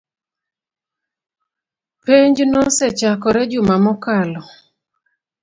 Penj 2.03 2.37
nosechakore 2.53 3.41
juma 3.51 3.75
mokalo 3.85 4.41